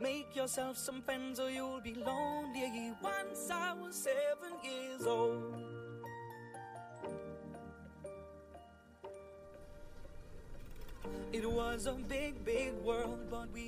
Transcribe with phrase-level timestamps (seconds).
[0.00, 2.92] Make yourself some friends or you'll be lonely.
[3.02, 5.54] Once I was seven years old.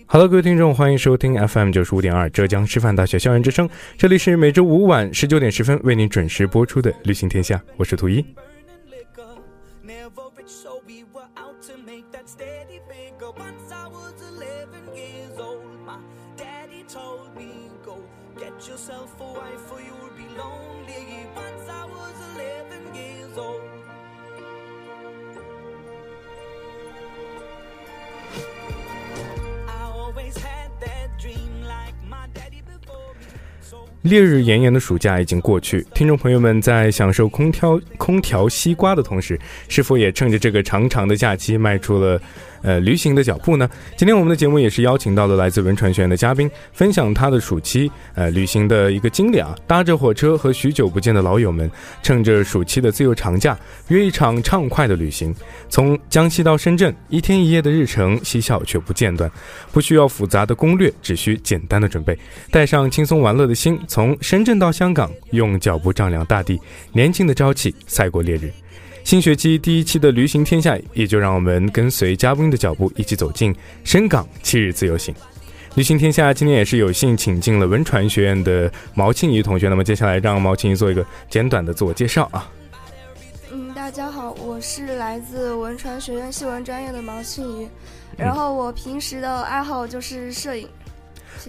[0.07, 8.25] Hello，各位听众，欢迎收听 FM 九十五点二浙江师范大学校园之声，这里是每周五晚十九点十分为您准时播出的《旅行天下》，我是图一。
[34.05, 42.21] 烈日炎炎的暑假已经过去，听众朋友们在享受空调空调西瓜的同时，是否也趁着这个长长的假期迈出了？
[42.67, 43.69] 呃，旅行的脚步呢？
[43.95, 49.55] 今天我们的节目也是邀请到了来自文传学院的嘉宾，分享他的暑期呃旅行的一个经历啊。
[49.67, 51.71] 搭着火车和许久不见的老友们，
[52.03, 53.55] 趁着暑期的自由长假，
[53.89, 55.35] 约一场畅快的旅行。
[55.69, 59.31] 从江西到深圳，一天一夜的日程，嬉笑却不间断，
[59.71, 62.19] 不需要复杂的攻略，只需简单的准备，
[62.51, 66.61] 带上轻松玩乐的心，从深圳到香港，用脚步丈量大地，
[66.91, 68.53] 年轻的朝气赛过烈日。
[69.05, 75.15] 新学期第一期的旅行天下，也就让我们跟随嘉宾的脚步，一起走进深港七日自由行。
[75.77, 79.69] 旅行天下今天也是有幸请进了文传学院的毛庆怡同学。
[79.69, 82.51] 那么接下来让毛庆怡做一个简短的自我介绍啊。
[83.53, 87.69] 嗯，大家好，我是来自文传学院新闻专业的毛庆怡，
[88.17, 90.67] 然后我平时的爱好就是摄影。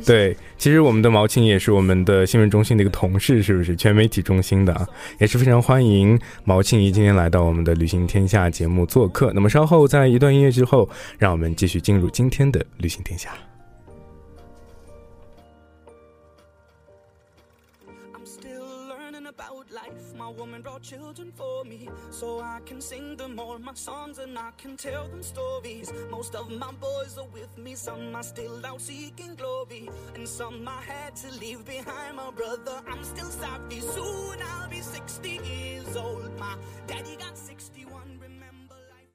[0.06, 4.88] 对，其实我们的毛青也是我们的新闻中心的一个同事，是不是全媒体中心的啊？
[5.19, 9.31] 也是非常欢迎毛庆怡今天来到我们的旅行天下节目做客。
[9.34, 13.29] 那么稍后在一段音乐之后，让我们继续进入今天的旅行天下。
[20.85, 25.23] Children for me so I can sing them all my songs and I can tell them
[25.23, 25.91] stories.
[26.12, 30.68] Most of my boys are with me, some are still out seeking glory, and some
[30.68, 32.18] I had to leave behind.
[32.18, 33.79] My brother, I'm still savvy.
[33.79, 36.38] Soon I'll be 60 years old.
[36.38, 38.19] My daddy got 61.
[38.22, 39.09] Remember life.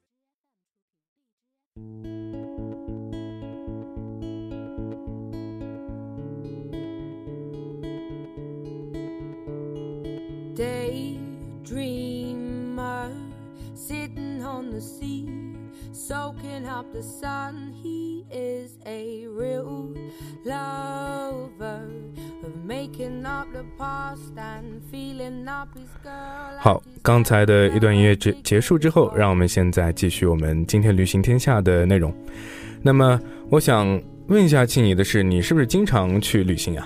[10.57, 11.20] Day
[11.71, 13.09] dreamer
[13.77, 15.29] sitting on the sea
[15.93, 19.95] soaking up the sun he is a real
[20.45, 21.89] lover
[22.43, 32.13] of making up the past and feeling up his girl 好刚才的一段音乐结结束之后让我们现在继续我们今天旅行天下的内容
[32.83, 33.87] 那么我想
[34.27, 36.85] 问一下庆怡的是你是不是经常去旅行呀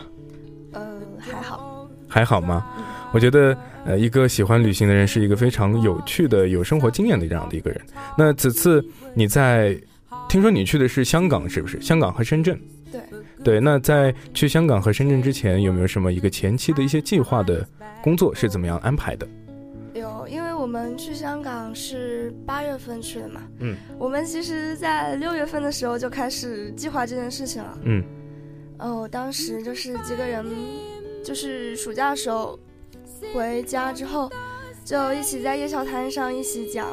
[0.73, 2.67] 呃还好还好吗
[3.15, 7.81] 我觉得呃，一个喜欢旅行的人是一个非常有趣的、有生活经验的这样的一个人。
[8.19, 9.81] 那此次你在，
[10.29, 11.81] 听说你去的是香港，是不是？
[11.81, 12.61] 香港和深圳。
[12.91, 13.01] 对。
[13.45, 17.65] 对，那在去香港和深圳之前，有没有什么一个前期的一些计划的
[18.03, 19.29] 工作是怎么样安排的？
[19.95, 23.43] 有，因为我们去香港是八月份去的嘛。
[23.61, 23.77] 嗯。
[23.97, 27.79] 我们其实，在六月份的时候就开始计划这件事情了。
[27.85, 28.03] 嗯。
[28.79, 30.45] 哦，当时就是几个人，
[31.25, 32.59] 就是暑假的时候。
[33.33, 34.31] 回家之后，
[34.85, 36.87] 就一起在夜宵摊上一起讲，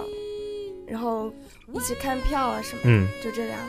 [0.88, 1.34] 然后
[1.74, 3.60] 一起看票啊什么，嗯，就这样。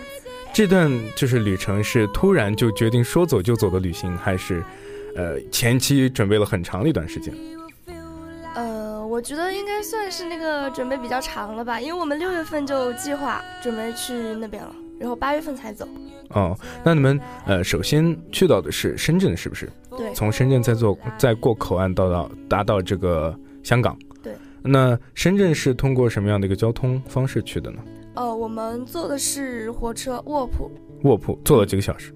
[0.54, 4.62] 这段就是旅程是突然就决定说走就走的旅行，还是，
[5.16, 7.34] 呃，前期准备了很长的一段时间？
[8.54, 15.88] 呃，我觉得应该算是那个准备比较长了吧，因为我们六月份就计划准备去那边了，然后八月份才走。
[16.28, 16.54] 哦，
[16.84, 19.70] 那你们呃，首先去到的是深圳，是不是？
[19.96, 20.12] 对。
[20.14, 23.96] 从深圳再坐再过口岸到到达到这个香港。
[24.22, 24.32] 对。
[24.62, 27.78] 那深圳是通过什么样的一个交通方式去的呢？
[28.14, 30.70] 呃，我们坐的是火车卧铺，
[31.02, 32.12] 卧铺坐了几个小时？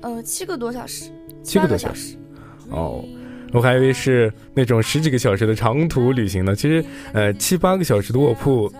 [0.00, 1.10] 呃，七个多小时，
[1.42, 2.16] 七个多小时。
[2.70, 3.02] 哦，
[3.52, 6.54] 我还以为是那种十几个小时的长途旅行呢。
[6.54, 8.70] 其实，呃，七八个小时的卧铺，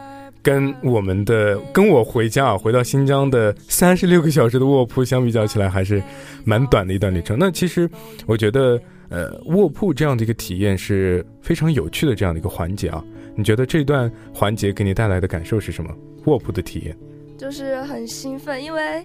[0.47, 6.01] 跟我们的跟我回家啊，回到新疆的三十六个小时的卧铺相比较起来，还是
[6.45, 7.37] 蛮短的一段旅程。
[7.37, 7.91] 那其实，
[8.27, 13.03] 我觉得，呃，卧铺这样的一个体验是非常有趣的这样的一个环节啊。
[13.35, 15.91] 你觉得这段环节给你带来的感受是什么？
[16.27, 16.97] 卧铺的体验，
[17.37, 19.05] 就是很兴奋，因为。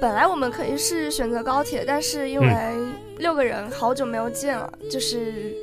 [0.00, 2.48] 本来我们可以是选择高铁，但是因为
[3.16, 5.54] 六个人好久没有见了，就是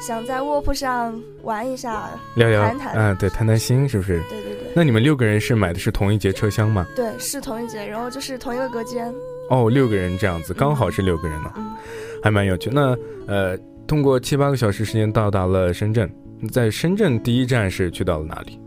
[0.00, 4.20] 想在卧铺上玩一下，聊聊谈谈，嗯，对，谈谈心，是不是？
[4.28, 4.72] 对对对。
[4.74, 6.86] 那你们六个人是买的是同一节车厢吗？
[6.94, 9.12] 对，是同一节，然后就是同一个隔间。
[9.48, 11.52] 哦，六个人这样子，刚好是六个人呢，
[12.22, 12.68] 还蛮有趣。
[12.70, 12.96] 那
[13.26, 13.56] 呃，
[13.86, 16.10] 通过七八个小时时间到达了深圳，
[16.52, 18.60] 在深圳第一站是去到了哪里？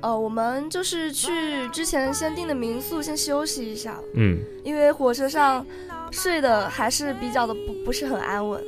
[0.00, 1.30] 呃，我们就是去
[1.68, 3.96] 之前先订的民宿，先休息一下。
[4.14, 5.64] 嗯，因为火车上
[6.10, 8.62] 睡的还是比较的不不是很安稳，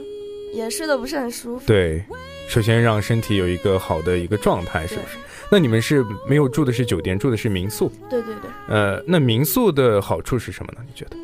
[0.53, 1.67] 也睡得不是很舒服。
[1.67, 2.03] 对，
[2.49, 5.19] 首先让身体有一个好的一个状态，是不是？
[5.51, 7.91] 那你们是没有住的是酒店，住的是民宿？
[8.11, 8.51] 对对对。
[8.69, 10.81] 呃，那民宿的好处是什么呢？
[10.87, 11.17] 你觉得？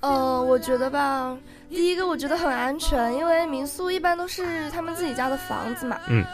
[0.00, 1.36] 呃，我觉得吧，
[1.70, 5.98] 第一个我觉得很安全，因为民宿一般都是他们自己家的房子嘛。
[6.08, 6.24] 嗯。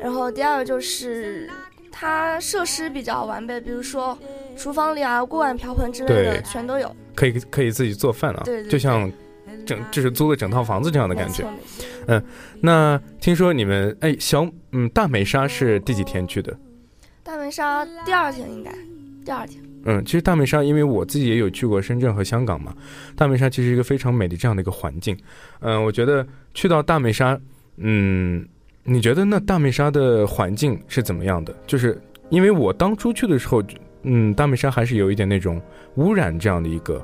[0.00, 1.48] 然后第二个就是。
[1.96, 4.18] 它设施比较完备，比如说
[4.56, 9.08] 厨房里啊，锅碗瓢盆之类的全都有，可以可以自己做饭啊，对，就像
[9.64, 11.44] 整就是租了整套房子这样的感觉。
[12.06, 12.22] 嗯，
[12.60, 16.56] 那听说你们哎小嗯大美沙是第几天去的？
[17.22, 18.70] 大美沙第二天应该，
[19.24, 19.62] 第二天。
[19.84, 22.74] 嗯，其实大梅沙因为我自己也有去过深圳和香港嘛，
[23.16, 25.16] 大梅沙其实一个非常美的这样的一个环境。
[25.60, 27.38] 嗯，我觉得去到大梅沙，
[27.76, 28.46] 嗯。
[28.86, 31.56] 你觉得那大梅沙的环境是怎么样的？
[31.66, 33.62] 就是因为我当初去的时候，
[34.02, 35.58] 嗯，大梅沙还是有一点那种
[35.94, 37.02] 污染这样的一个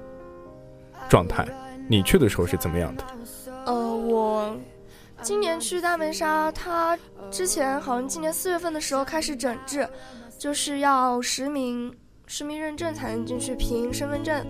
[1.08, 1.48] 状态。
[1.90, 3.04] 你去的时候是怎么样的？
[3.66, 4.56] 呃，我
[5.20, 6.96] 今年去大梅沙，它
[7.32, 9.88] 之前好像今年四月份的时候开始整治，
[10.38, 11.92] 就是要实名
[12.26, 14.46] 实名认证才能进去凭身份证，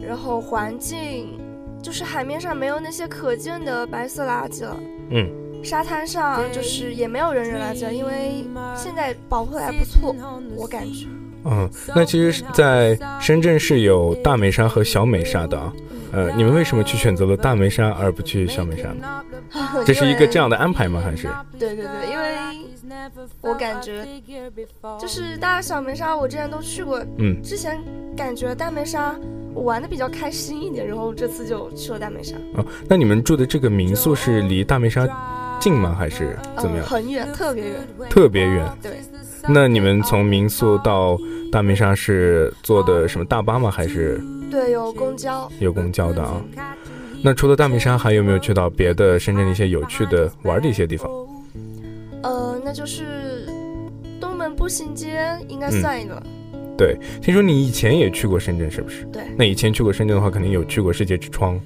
[0.00, 1.38] 然后环境
[1.80, 4.76] 就是海面上没有那些可见的白色垃圾了。
[5.10, 5.30] 嗯。
[5.62, 8.44] 沙滩上就是也没有人扔垃圾，因为
[8.76, 10.14] 现在保护的还不错，
[10.56, 11.06] 我感觉。
[11.44, 15.72] 嗯，那其实，在深圳是有大梅沙和小美沙的啊。
[16.16, 19.22] 呃，你们为什么去选择了大梅沙而不去小梅沙呢？
[19.84, 20.98] 这是一个这样的安排吗？
[21.04, 21.28] 还是？
[21.58, 22.34] 对对对，因为
[23.42, 24.06] 我感觉
[24.98, 27.04] 就是大小梅沙，我之前都去过。
[27.18, 27.42] 嗯。
[27.42, 27.78] 之前
[28.16, 29.14] 感觉大梅沙
[29.52, 32.34] 我玩的比较开心一点，然后这次就去了大梅沙。
[32.54, 35.06] 哦，那你们住的这个民宿是离大梅沙？
[35.60, 35.94] 近吗？
[35.98, 36.86] 还是怎么样？
[36.86, 37.80] 很远，特别远，
[38.10, 38.66] 特别远。
[38.82, 38.92] 对。
[39.48, 41.16] 那你们从民宿到
[41.52, 43.70] 大梅沙是坐的什么大巴吗？
[43.70, 44.20] 还是？
[44.50, 45.50] 对，有公交。
[45.60, 46.42] 有公交的啊。
[47.22, 51.10] 那除了大梅沙，还有没有去到别的深圳的一些有趣的玩的一些地方？
[52.22, 53.46] 呃，那就是
[54.20, 56.20] 东门步行街，应该算一个。
[56.76, 59.04] 对，听说你以前也去过深圳，是不是？
[59.12, 59.22] 对。
[59.36, 61.58] 那以前去过深圳的话，肯定有去过世界之窗。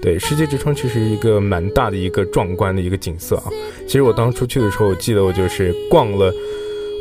[0.00, 3.44] 对，世界之窗其实一个蛮大的一个壮观的一个景色啊。
[3.86, 6.32] 其实我当初去的时候，我记得我就是逛了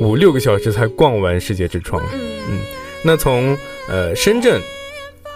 [0.01, 2.03] 五六个小时才逛完世界之窗。
[2.13, 2.59] 嗯，
[3.03, 4.61] 那从呃深圳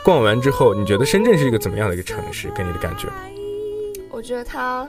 [0.04, 2.50] 逛完之后，你觉得深圳是一个怎么样的一个城市？
[2.56, 3.08] 给你的感觉？
[4.10, 4.88] 我觉得它，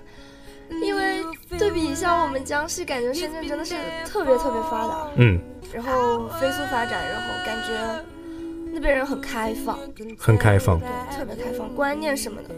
[0.82, 1.22] 因为
[1.58, 3.74] 对比一下我们江西，感觉深圳真的是
[4.04, 5.08] 特别特别发达。
[5.16, 5.38] 嗯，
[5.72, 8.04] 然后飞速发展，然后感觉。
[8.74, 9.78] 那边人很开放，
[10.18, 12.48] 很开放，对，特别开放，观念什么的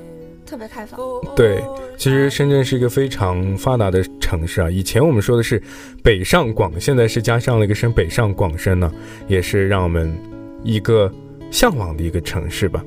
[0.46, 0.98] 特别开放。
[1.36, 1.62] 对，
[1.98, 4.70] 其实深圳是一个非常发达的城市啊。
[4.70, 5.62] 以前我们说的是
[6.02, 8.90] 北上广，现在是加上了一个深，北上广深呢，
[9.28, 10.18] 也是让我们
[10.64, 11.12] 一个
[11.50, 12.82] 向往的一个城市吧。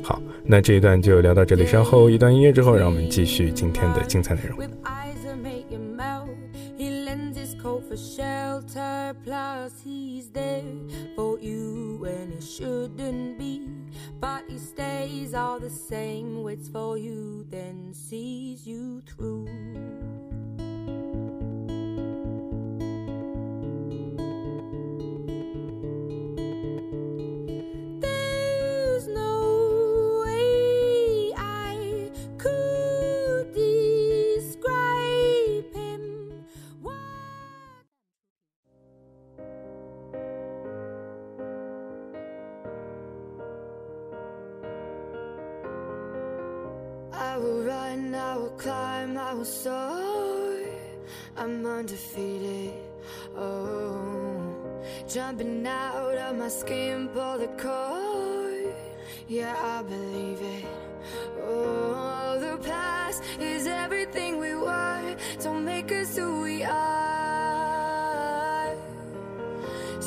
[0.00, 4.56] 好，那这一段就聊到这里，稍后一段音乐之后，让我们继续今天的精彩内容。
[12.56, 13.68] Shouldn't be.
[14.20, 20.15] But he stays all the same, waits for you, then sees you through.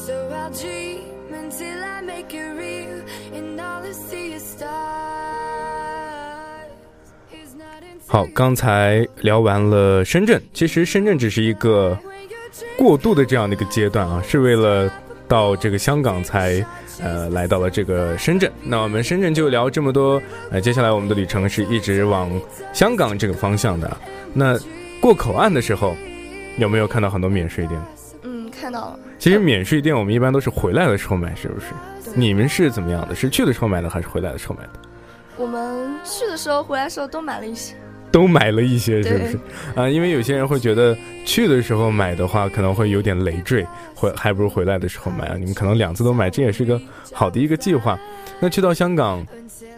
[0.09, 1.01] So I'll dream
[1.31, 4.65] until I make it real, and all I see is stars.
[7.31, 11.95] It's not 好，刚才聊完了深圳，其实深圳只是一个
[12.75, 14.91] 过渡的这样的一个阶段啊，是为了
[15.27, 16.65] 到这个香港才
[16.99, 18.51] 呃来到了这个深圳。
[18.63, 22.31] 那我们深圳就聊这么多，呃，接下来我们的旅程是一直往
[22.73, 23.95] 香港这个方向的。
[24.33, 24.57] 那
[24.99, 25.95] 过口岸的时候，
[26.57, 27.79] 有没有看到很多免税店？
[28.23, 28.99] 嗯，看到了。
[29.19, 31.67] 其实免税店我们一般都是回来的时候买，是不是？
[32.15, 33.13] 你们是怎么样的？
[33.13, 34.69] 是去的时候买的，还是回来的时候买的？
[35.37, 37.75] 我们去的时候、回来的时候都买了一些。
[38.11, 39.39] 都买了一些，是不是？
[39.75, 45.35] 啊，因为有些人会觉得去的时候买的话，可能会有点累赘，回还不如回来的时候买啊。
[45.37, 46.81] 你们可能两次都买，这也是个
[47.13, 47.99] 好的一个计划。
[48.39, 49.23] 那去到香港，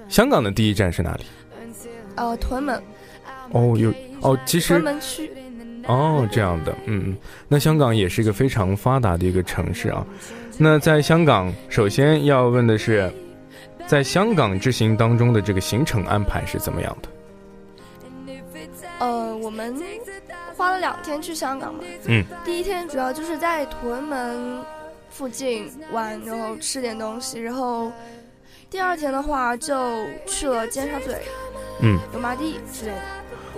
[0.08, 1.26] 香港的第一站是哪里？
[2.16, 2.82] 呃，屯门，
[3.52, 5.30] 哦，有哦，其实屯门区。
[5.88, 7.18] 哦这样的，嗯嗯。
[7.48, 10.06] 那香港也是一个非常发达的一个城市啊。
[10.58, 13.12] 那在香港，首先要问的是，
[13.88, 17.10] 在香港之行当中的这个行程安排是怎么样的？
[19.00, 19.76] 呃，我们
[20.56, 21.80] 花了两天去香港嘛。
[22.06, 22.24] 嗯。
[22.46, 24.64] 第一天主要就是在屯门
[25.10, 27.92] 附近玩，然后吃点东西，然后
[28.70, 31.08] 第二天的话就去了尖沙咀、
[31.82, 31.98] 嗯。
[32.14, 33.02] 油麻地之类的。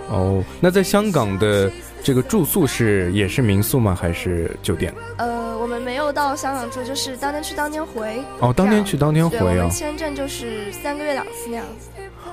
[0.08, 1.70] 哦，那在香港的
[2.04, 3.96] 这个住宿是也是民宿吗？
[3.98, 4.92] 还是酒店？
[5.16, 8.22] 呃，我们没有到香港住，就是当天去当天回。
[8.40, 9.70] 哦，当天去当天回啊们。
[9.70, 11.88] 签证就是三个月两次那样子。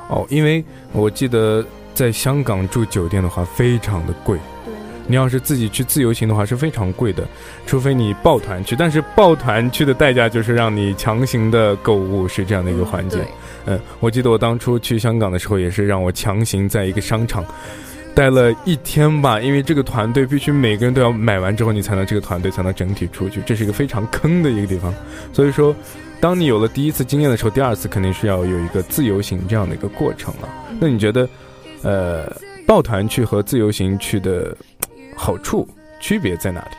[0.09, 0.61] 哦，因为
[0.91, 4.73] 我记得在香港住酒店的话非常的贵，对，
[5.07, 7.25] 你要是自己去自由行的话是非常贵的，
[7.65, 8.75] 除非你抱团去。
[8.75, 13.15] 但是抱团去的代价就是让你强行的购物，是这样的一个环节。
[13.19, 13.25] 对，
[13.67, 17.45] 嗯，我记得我当初去香港的时候，也是让我强行在一个商场
[18.13, 24.93] 待了一天吧，因为这个团队必须每个人都要买完之后，你才能这个团队才能整体出去，这是一个非常坑的一个地方。
[25.31, 25.73] 所以说，
[26.19, 30.49] 当你有了第一次经验的时候，第二次肯定是要有一个自由行这样的一个过程了。
[30.79, 31.27] 那你觉得，
[31.83, 32.31] 呃，
[32.67, 34.55] 抱团去和自由行去的
[35.15, 35.67] 好处
[35.99, 36.75] 区别在哪里？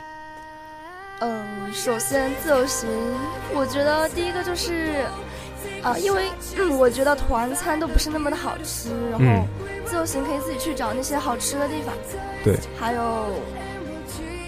[1.21, 2.87] 嗯，首先自由行，
[3.53, 5.05] 我觉得第一个就是，
[5.81, 6.25] 啊、因为、
[6.57, 9.47] 嗯、我觉得团餐都不是那么的好吃，然后嗯
[9.85, 11.93] 自由行可以自己去找那些好吃的地方。
[12.43, 13.27] 对，还有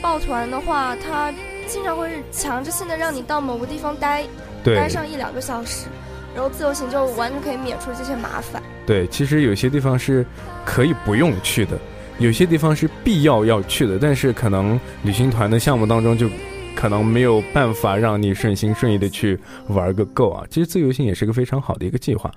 [0.01, 1.33] 抱团的话，它
[1.67, 4.23] 经常会强制性的让你到某个地方待
[4.63, 5.87] 待上一两个小时，
[6.33, 8.61] 然后自由行就完全可以免除这些麻烦。
[8.85, 10.25] 对，其实有些地方是
[10.63, 11.77] 可以不用去的，
[12.19, 16.29] 有些地方是必要要去的，但是可能旅行团的项目当中就
[16.75, 19.39] 可能没有办法让你顺心顺意的去
[19.69, 20.45] 玩个够啊。
[20.49, 22.29] 其实自由行也是个非常好的一个计划。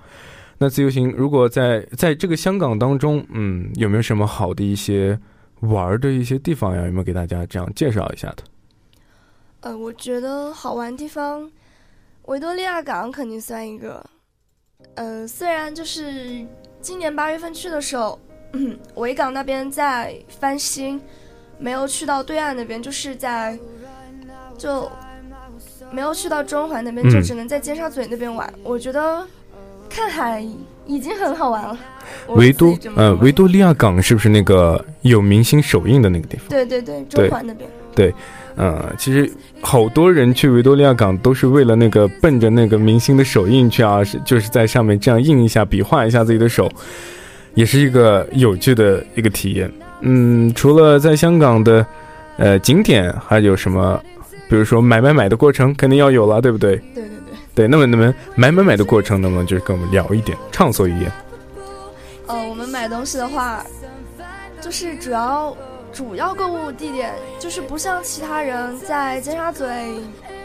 [0.61, 5.17] 那自由行如果在在这个香港当中，嗯，有没有什么好的一些
[5.61, 6.85] 玩的一些地方呀？
[6.85, 8.43] 有没有给大家这样介绍一下的？
[9.61, 11.49] 呃，我觉得好玩地方，
[12.23, 14.05] 维多利亚港肯定算一个。
[14.95, 16.45] 呃，虽然就是
[16.81, 18.19] 今年八月份去的时候，
[18.95, 21.01] 维港那边在翻新，
[21.57, 23.57] 没有去到对岸那边，就是在
[24.57, 24.89] 就
[25.91, 28.53] 没有去到中环那边，嗯就只能在尖沙咀那边玩。
[28.63, 29.25] 我觉得
[29.89, 30.45] 看海
[30.85, 31.77] 已经很好玩了。
[32.29, 36.47] 维多呃，维多利亚港是不是那个有明星首映的那个地方？
[36.49, 37.69] 对对对，中环那边。
[37.95, 38.13] 对
[38.55, 39.29] 呃，其实
[39.61, 46.69] 好多人去维多利亚港都是为了那个奔着那个明星的手印去啊，是就是在上面这样印一下、比划一下自己的手，
[47.55, 49.71] 也是一个有趣的一个体验。
[50.01, 51.85] 嗯，除了在香港的
[52.37, 54.01] 呃景点，还有什么？
[54.49, 56.75] 比如说买买买的过程肯定要有了，对不对？
[56.95, 57.18] 对对
[57.59, 57.67] 对。
[57.67, 61.11] 那么那么买买买的过程，能不能就是跟我们聊一点，畅所欲言？
[62.27, 63.65] 呃，我们买东西的话，
[64.61, 65.55] 就是主要
[65.91, 69.65] 主要购物地点就是不像其他人在尖沙咀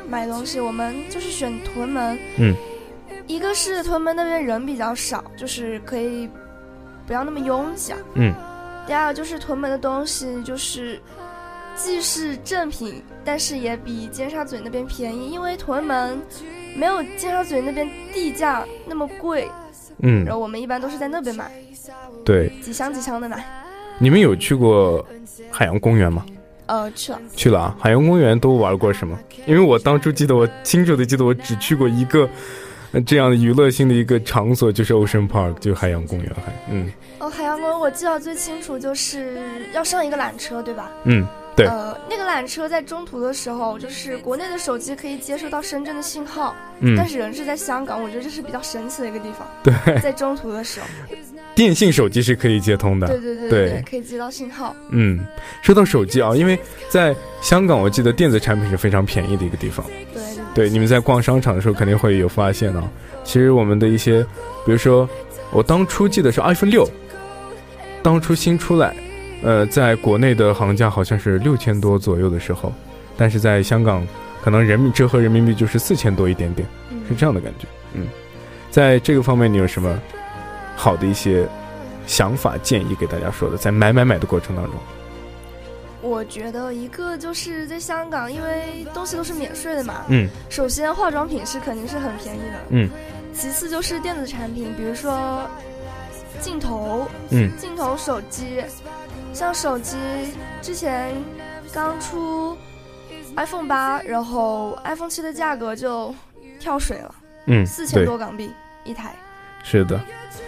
[0.09, 2.19] 买东西，我们就是选屯门。
[2.39, 2.55] 嗯，
[3.29, 6.29] 一个是屯门那边人比较少，就是可以
[7.07, 7.99] 不要那么拥挤啊。
[8.15, 8.35] 嗯。
[8.87, 11.01] 第二个就是屯门的东西就是
[11.75, 16.21] 既是正品，但是也比尖沙咀那边便宜，因为屯门
[16.75, 19.49] 没有尖沙咀那边地价那么贵，
[20.03, 21.51] 嗯然，后我们一般都是在那边买，
[22.25, 23.45] 对，几箱几箱的买。
[23.99, 25.05] 你们有去过
[25.51, 26.25] 海洋公园吗？
[26.67, 29.19] 呃，去了，去了啊，海洋公园都玩过什么？
[29.47, 32.29] 因为我当初记得，我清楚的记得，我只去过一个
[32.93, 36.33] 呃这样的娱乐性的一个场所，就是 Ocean Park，就是海洋公园。
[36.35, 36.91] 还嗯
[37.21, 39.39] 哦，海洋公园我记得最清楚就是
[39.75, 40.91] 要上一个缆车，对吧？
[41.05, 49.47] 嗯，对呃，那个缆车在中途的时候，就是国内的手机可以接收到深圳的信号，嗯但，是人是在香港，我觉得这是比较神奇的一个地方。
[49.63, 50.87] 对，在中途的时候，
[51.55, 53.07] 电信手机是可以接通的。
[53.07, 54.75] 对对对对对，可以接到信号。
[54.91, 55.25] 嗯，
[55.63, 56.59] 说到手机啊，因为
[56.89, 59.87] 在香港，我记得电子产品是非常便宜的一个地方。
[60.13, 62.83] 对对对，你们在逛商场的时候肯定会有发现啊。
[63.23, 64.23] 其实我们的一些，
[64.67, 65.09] 比如说
[65.53, 66.89] 我当初记得是 iPhone 六，
[68.03, 68.95] 当初新出来，
[69.45, 72.73] 呃，在国内的行价好像是六千多左右的时候，
[73.17, 74.07] 但是在香港，
[74.43, 76.67] 可能人民折合人民币就是四千多一点点，
[77.07, 77.67] 是嗯，这样的感觉。
[77.93, 78.07] 嗯，
[78.71, 80.01] 在这个方面，你有什么
[80.75, 81.47] 好的一些
[82.07, 83.57] 想法建议给大家说的？
[83.59, 84.75] 在买买买的过程当中，
[86.01, 90.05] 我觉得一个就是在香港，因为东西都是免税的嘛。
[90.09, 92.89] 嗯首先化妆品是肯定是很便宜的，嗯
[93.35, 95.49] 其次就是电子产品，比如说
[96.41, 98.63] 镜头、嗯镜头、手机，
[99.35, 99.97] 像手机
[100.63, 101.13] 之前
[101.73, 102.57] 刚出
[103.37, 106.15] iPhone 八，然后 iPhone 七的价格就
[106.61, 107.15] 跳水了，
[107.47, 108.49] 嗯，四千对，多港币
[108.85, 109.13] 一台，
[109.65, 110.01] 是的。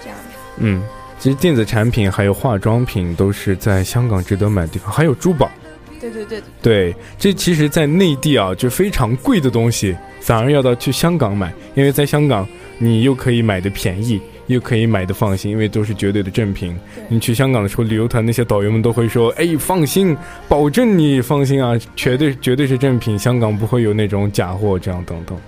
[0.03, 0.35] 这样的。
[0.59, 0.83] 嗯，
[1.19, 5.51] 其实电子产品还有化妆品都是在香港值得买的地方，还有珠宝。
[5.99, 12.47] 对对对对，对，这其实，在内地啊，就非常贵的东西，反而要到去香港买，因为在香港
[12.79, 16.77] 你又可以买的便宜，又可以买的放心，因为都是绝对的正品。
[17.09, 20.17] 你去香港的时候，旅游团那些导游们都会说：“哎，放心，
[20.49, 25.39] 保证你放心啊，绝对绝对是正品，香港不会有那种假货，这样等等。”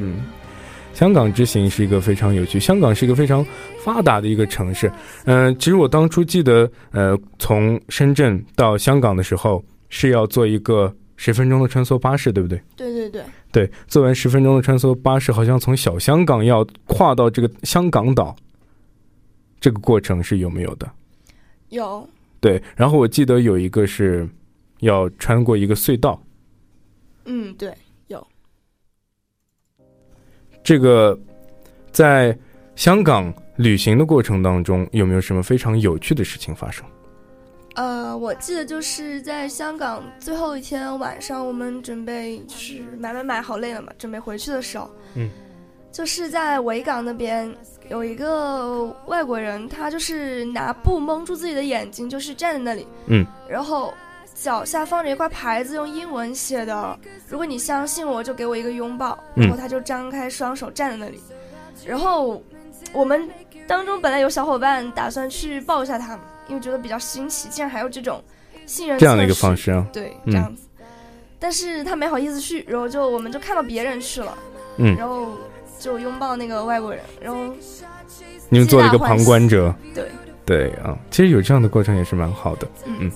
[0.00, 0.16] 嗯，
[0.94, 3.44] 香港之行是一个非常有趣，香港是一个非常
[3.82, 4.90] 发达的一个城市。
[5.24, 12.60] 嗯、其实我当初记得，呃，从深圳到香港的时候是要坐一个十分钟的穿梭巴士，对不对？
[12.76, 13.22] 对对对，
[13.58, 18.36] 对，做完十分钟的穿梭巴士，好像从小香港要跨到这个香港岛，
[19.58, 20.88] 这个过程是有没有的？
[21.70, 24.28] 有对，然后我记得有一个是
[24.78, 26.22] 要穿过一个隧道，
[27.24, 27.74] 嗯对
[28.06, 28.24] 有。
[30.62, 31.18] 这个
[31.90, 32.38] 在
[32.76, 36.86] 香港旅行的过程当中，有没有什么非常有趣的事情发生？
[37.78, 45.30] 呃，我记得就是在香港最后一天晚上，我们准备就是买买买，好累了嘛，准备回去的时候，嗯，
[45.92, 47.54] 就是在维港那边
[47.88, 53.94] 有一个外国人，他就是拿布蒙住自己的眼睛，就是站在那里，嗯，然后
[54.34, 56.98] 脚下放着一块牌子，用英文写的
[57.30, 59.42] “如果你相信我，就给我一个拥抱”，嗯。
[59.42, 61.22] 然后他就张开双手站在那里，
[61.86, 62.42] 然后
[62.92, 63.30] 我们
[63.68, 68.22] 当中本来有小伙伴打算去抱一下他，因为觉得比较新奇，竟然还有这种
[68.66, 70.62] 信任这样的一个方式啊，对，嗯这样子。
[71.38, 74.36] 但是他没好意思去，然后就我们就看到别人去了，
[74.78, 75.28] 嗯然后
[75.78, 77.54] 就拥抱那个外国人，然后
[78.48, 80.08] 你们做了一个旁观者，对，
[80.44, 82.66] 对啊，其实有这样的过程也是蛮好的。
[82.86, 83.12] 嗯嗯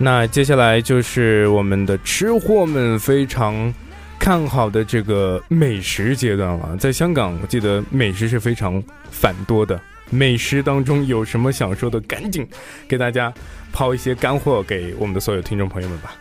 [0.00, 3.74] 那接下来就是我们的吃货们非常
[4.16, 6.76] 看好的这个美食阶段了。
[6.76, 9.78] 在香港，我记得美食是非常繁多的。
[10.10, 12.48] 美食当中有什么想说的，赶紧
[12.88, 13.32] 给大家
[13.72, 16.14] 抛一些干货给我们的所有听众朋友们吧。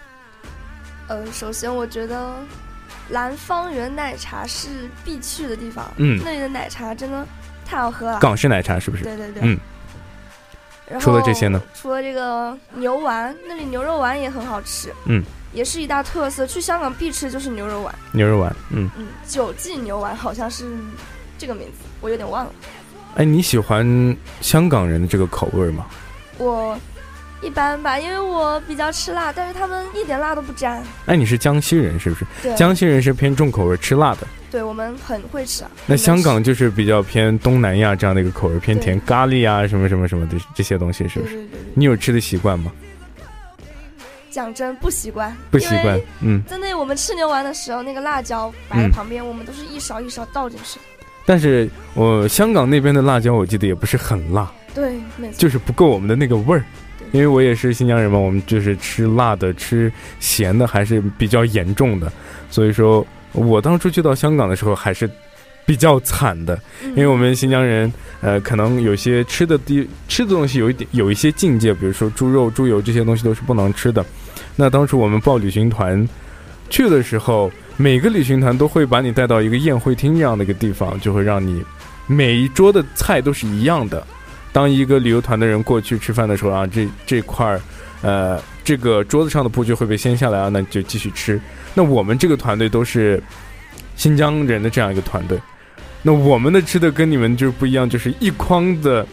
[1.08, 2.36] 呃，首先我觉得
[3.10, 7.26] 蓝方园奶茶是必去的地方，嗯那里的奶茶真的
[7.64, 8.20] 太好喝了。
[8.20, 9.04] 港式奶茶是不是？
[9.04, 9.58] 对对对，嗯。
[10.90, 11.62] 然后除了这些呢？
[11.74, 16.48] 除了这个牛丸，那里牛肉丸也很好吃，嗯，也是一大特色。
[16.48, 20.66] 去香港必吃就是牛肉丸，牛肉丸，嗯，嗯，九记牛丸好像是
[21.38, 22.52] 这个名字，我有点忘了。
[23.16, 25.86] 哎，你喜欢香港人的这个口味吗？
[26.38, 26.78] 我
[27.42, 30.82] 一般吧，因为我比较吃辣，但是他们一点辣都不沾。
[31.08, 32.26] 哎，你是江西人是不是？
[32.44, 34.28] 对，江西人是偏重口味，吃辣的。
[34.50, 35.72] 对我们很会吃啊。
[35.86, 41.36] 那香港就是比较偏东南亚这样的一个口味，偏甜，咖喱啊什么什么什么的这些东西，是不是？
[41.36, 42.72] 对对对对，你有吃的习惯吗？
[44.30, 46.42] 讲真不习惯，不习惯，嗯。
[46.48, 50.80] 在那我们吃牛丸的时候，那个辣椒摆在旁边，我们都是一勺一勺倒进去。
[51.26, 55.38] 但是我香港那边的辣椒，我记得也不是很辣，对，没错。
[55.38, 56.64] 就是不够我们的那个味儿。
[57.14, 62.12] 因为我也是新疆人嘛，我们就是吃辣的、吃咸的还是比较严重的，
[62.50, 65.10] 所以说我当初去到香港的时候还是
[65.66, 74.06] 比较惨的，嗯因为我们新疆人呃，可能有些吃的地吃的东西有一点有一些境界，比如说猪肉、猪油这些东西都是不能吃的。
[74.56, 76.08] 那当初我们报旅行团
[76.70, 81.64] 去的时候，每个旅行团都会把你带到一个宴会厅这样的一个地方，就会让你
[82.08, 84.06] 每一桌的菜都是一样的。
[84.52, 87.62] 当一个旅游团的人过去吃饭的时候啊，这这块儿，
[88.02, 91.40] 呃，这个桌子上的布就会被掀下来啊，那就继续吃。
[91.74, 93.22] 那我们这个团队都是
[93.96, 95.40] 新疆人的这样一个团队，
[96.02, 99.06] 那我们的吃的跟你们就是不一样，就是一筐的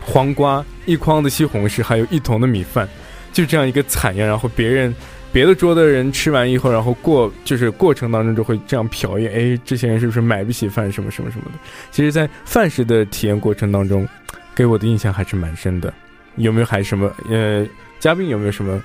[0.00, 2.88] 黄瓜，一筐的西红柿，还有一桶的米饭，
[3.32, 4.26] 就这样一个惨样。
[4.26, 4.94] 然后别人
[5.32, 11.58] 别的桌的人吃完以后，然后过就是过程当中就会这样瞟一眼，哎，这些人是不是买不起饭什么什么什么的？
[11.90, 14.08] 其实，在饭食的体验过程当中，
[14.54, 15.92] 给我的印象还是蛮深的。
[16.36, 17.66] 有没有还什么呃，
[17.98, 18.82] 嘉宾有没有什么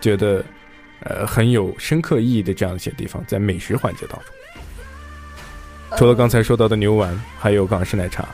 [0.00, 0.44] 觉得
[1.04, 5.98] 呃很有深刻意义的这样一些地方，在美食环节当中？
[5.98, 8.28] 除了刚才说到的牛丸，还有港式奶茶。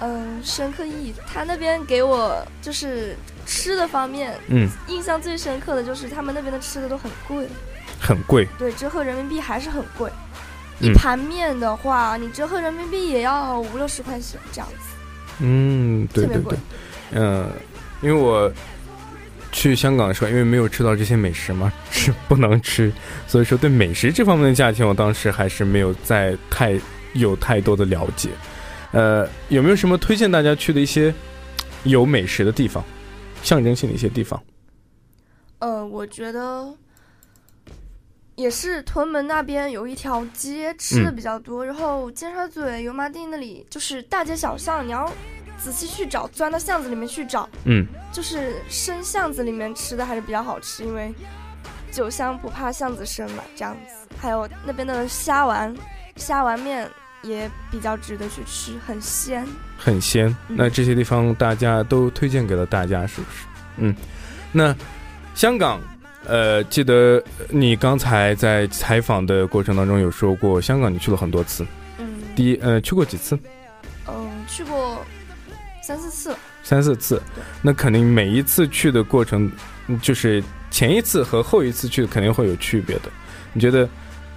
[0.00, 7.48] 嗯，深刻意义，他那边给我就是吃的方面嗯，印象最深刻的就是他们那边的吃的都很贵，
[8.00, 8.46] 很贵。
[8.58, 10.10] 对，折合人民币还是很贵。
[10.10, 10.24] 嗯
[10.80, 14.94] 一盘面的话，你折合人民币也要五六十块钱这样子，
[15.40, 16.56] 嗯，对对对，。
[17.10, 17.50] 嗯，
[18.00, 18.52] 因为我
[19.50, 22.92] 去香港的时候，因为没有吃到这些美食嘛， 是不能吃，
[23.26, 26.78] 所以说对美食这方面的价钱，我当时还是没有在太
[27.14, 28.30] 有太多的了解。
[28.92, 31.12] 呃，有没有什么推荐大家去的一些
[31.84, 32.84] 有美食的地方，
[33.42, 34.42] 象征性的一些地方？
[35.58, 36.72] 呃，我觉得
[38.36, 45.12] 也是屯门那边有一条街吃的嗯比较多，然后尖沙咀油麻地那里就是大街小巷，你要
[45.58, 51.12] 仔细去找，钻到巷子里面去找，嗯就是深巷子里面吃的还是比较好吃，因为
[51.90, 54.08] 酒香不怕巷子深嘛，这样子。
[54.20, 55.74] 还有那边的虾丸，
[56.16, 56.88] 虾丸面
[57.22, 59.46] 也比较值得去吃，很鲜。
[59.76, 60.28] 很鲜。
[60.48, 63.46] 嗯那这些地方大家都推荐给了大家，是不是？
[63.76, 63.94] 嗯，
[64.52, 64.74] 那
[65.34, 65.80] 香港，
[66.24, 71.64] 呃，记得你刚才在采访的过程当中有说过，香港你去了很多次，
[71.98, 73.38] 嗯，第一，呃，去过几次？
[75.88, 76.36] 三四次。
[76.62, 77.22] 三四次。
[77.62, 79.50] 那肯定每一次去的过程，
[79.86, 83.04] 嗯就是前一次和后一次去肯定会有区别的。
[83.54, 83.88] 你觉得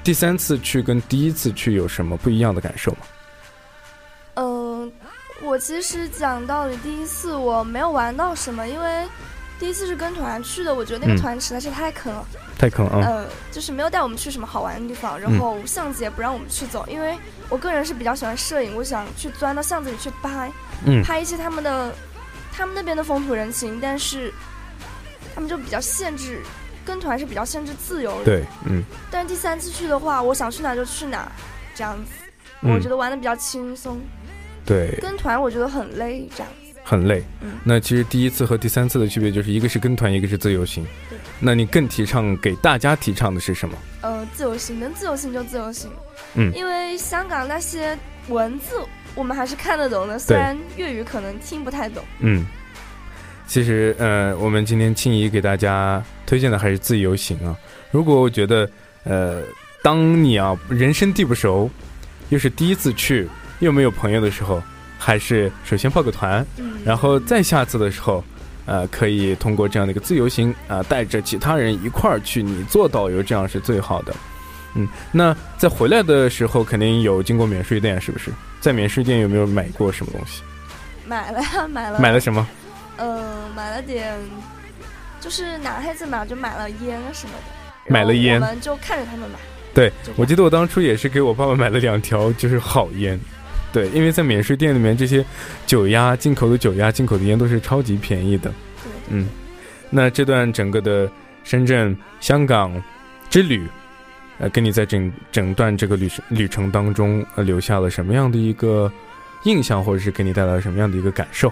[0.01, 2.99] 第三次去跟第一次去有什么不一样的感受吗？
[4.35, 4.89] 嗯，
[5.43, 9.05] 我其实讲道理，第一次我没有玩到什么，因为
[9.61, 12.25] 第一次是跟团去的，我觉得那嗯个团实在是太坑了。
[12.57, 12.97] 太坑啊！
[13.03, 17.15] 呃，就是没有带我们去什么好玩的地方，然后巷子也不让我们去走，因为
[17.47, 20.51] 我个人是比较喜欢摄影，我想去钻到巷子里去拍，
[20.85, 21.93] 嗯拍一些他们的
[22.51, 24.33] 他们那边的风土人情，但是
[25.35, 26.41] 他们就比较限制，
[26.83, 28.25] 跟团是比较限制自由的。
[28.25, 31.31] 对，嗯但是第三次去的话，我想去哪就去哪，
[31.75, 32.11] 这样子，
[32.61, 34.01] 嗯我觉得玩的比较轻松。
[34.65, 36.60] 对，跟团我觉得很累，这样子。
[36.91, 37.23] 很累。
[37.41, 41.17] 嗯那其实第一次和第三次的区别就是一个是跟团，一个是自由行对。
[41.39, 43.77] 那你更提倡给大家提倡的是什么？
[44.01, 45.89] 呃，自由行能自由行就自由行，
[46.33, 48.81] 嗯因为香港那些文字
[49.15, 52.03] 我们还是看得懂的，虽然粤语可能听不太懂。
[52.19, 52.45] 嗯，
[53.47, 57.55] 其实呃，我们今天青怡给大家推荐的还是自由行啊。
[57.91, 58.67] 如果我觉得
[59.03, 59.43] 呃，
[59.83, 61.69] 当你啊人生地不熟，
[62.29, 64.63] 又是第一次去，又没有朋友的时候，
[65.03, 68.23] 还是首先报个团，嗯，然后再下次的时候，
[68.67, 74.13] 呃，可以通过这样的一个自由行啊、带着其他人一块儿去，你做导游，这样是最好的。
[74.75, 78.31] 嗯，那在回来的时候，肯定有经过免税店，是不是？
[78.59, 80.43] 在免税店有没有买过什么东西？
[81.07, 82.47] 买了呀，买了，买了什么？
[82.97, 84.15] 呃，买了点，
[85.19, 87.91] 就是男孩子嘛，就买了烟啊什么的。
[87.91, 89.39] 买了烟我们就看着他们买。
[89.73, 93.19] 对我记得我当初也是给我爸爸买了两条，就是好烟。
[93.73, 95.25] 对，因为在免税店里面，这些
[95.65, 98.51] 酒鸭、进口的酒鸭、进口的烟都是超级便宜的。
[98.83, 99.29] 对，嗯，
[99.89, 101.09] 那这段整个的
[101.43, 102.81] 深圳、香港
[103.29, 103.65] 之旅，
[104.39, 108.91] 呃，跟你在整整段这个旅程旅程当中，呃，留下了什么样的一个
[109.43, 111.51] 印象，或者是给你带来了什么样的一个感受？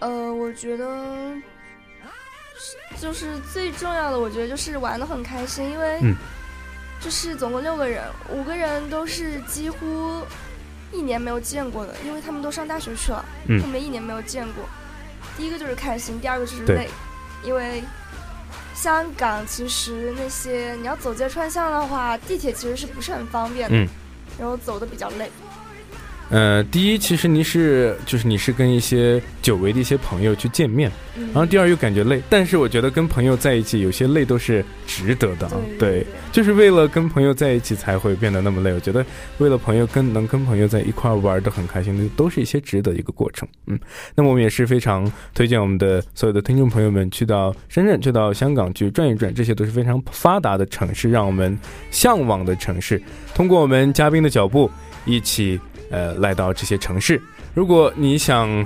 [0.00, 1.34] 呃，我觉得
[3.00, 6.16] 就是最重要的，我觉得就是玩的很开心，因为嗯
[7.00, 10.20] 就是总共六个人，五个人都是几乎
[10.92, 14.64] 一年没有见过的，因为他们都上大学去了，嗯后面一年没有见过。
[15.36, 16.88] 第一个就是开心，第二个就是累，
[17.44, 17.82] 因为
[18.74, 23.88] 香港其实那些你要走街串巷的话，地铁其实是不是很方便的，嗯
[24.38, 25.30] 然后走的比较累。
[26.30, 35.54] 呃，第一，其实你是就是你是跟一些久违的一些朋友去见面，嗯然后第二又感觉累，但是我觉得跟朋友在一起，有些累都是值得的啊。
[35.78, 38.72] 对，就是为了跟朋友在一起才会变得那么累。
[38.74, 39.04] 我觉得
[39.38, 43.48] 为了朋友跟能跟朋友在一块儿玩的很开心的，都是一些值得一个过程。
[43.66, 43.78] 嗯，
[44.14, 51.58] 那么我们也是非常推荐我们的所有的听众朋友们去到深圳、去到香港去转一转，这些都是非常发达的城市，让我们
[51.90, 53.00] 向往的城市。
[53.34, 54.70] 通过我们嘉宾的脚步，
[55.06, 55.58] 一起
[55.90, 57.20] 呃来到这些城市。
[57.54, 58.64] 如果你想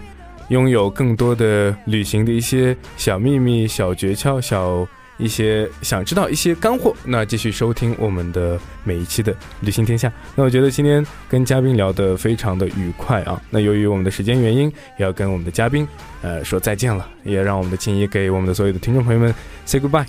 [0.48, 4.86] 拥有更多的旅行的一些小秘密、小诀窍、小
[5.18, 10.12] 一些想知道一些干货，那继续收听我们的每一期的旅行天下。
[10.34, 13.40] 那我觉得今天跟嘉宾聊得非常的愉快啊。
[13.48, 15.86] 那由于我们的时间原因，也要跟我们的嘉宾
[16.22, 19.32] 呃说再见了，也让我们的青怡给我们的所有的听众朋友们
[19.64, 20.00] say goodbye，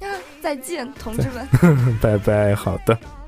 [0.00, 0.06] 啊
[0.42, 1.96] 再见，同志们。
[2.02, 2.54] 拜拜。
[2.54, 3.23] 好的。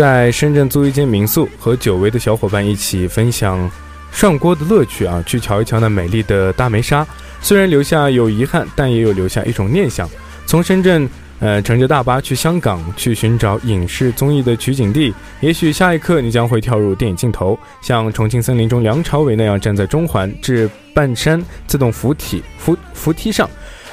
[0.00, 3.70] 在深圳租一间民宿，和久违的小伙伴一起分享
[4.10, 5.22] 涮锅的乐趣啊！
[5.26, 7.06] 去瞧一瞧那美丽的大梅沙，
[7.42, 10.08] 虽然留下有遗憾，但也有留下一种念想。
[10.46, 11.06] 从深圳，
[11.38, 15.12] 呃，乘着大巴去香港，去寻找影视综艺的取景地。
[15.40, 23.46] 也许下一刻你将会跳入电影镜头，像《重庆森林》中梁朝伟那样站在中环至半山自动扶梯扶扶梯上。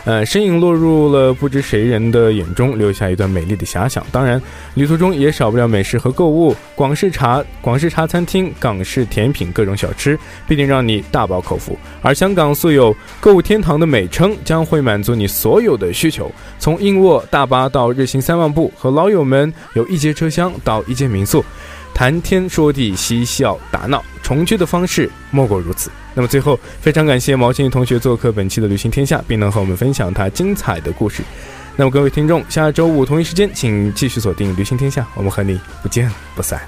[0.08, 4.02] 呃，身影落入了不知谁人的眼中，留下一段美丽的遐想。
[4.10, 4.41] 当然，
[4.74, 10.17] 旅途中也少不了美食和购物，广式茶、广式茶餐厅、港式甜品、各种小吃，
[10.48, 11.78] 必定让你大饱口福。
[12.02, 16.32] 而香港素有“购物天堂”的美称，将会满足你所有的需求。
[16.58, 21.43] 从硬卧大巴到日行三万步，和老友们由一节车厢到一间民宿。
[21.97, 25.89] 谈天说地，嬉笑打闹，重聚的方式莫过如此。
[26.13, 31.23] 那么最后，非常感谢毛新宇同学做客本期的《旅行天下》，并能和我们分享他精彩的故事。
[31.75, 36.62] 那么各位听众，下周五同一时间，请继续锁定《旅行天下》，我们和你不见不散。